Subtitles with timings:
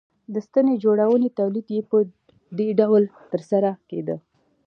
[0.33, 1.97] د ستنې جوړونې تولید یې په
[2.57, 4.15] دې ډول ترسره کېده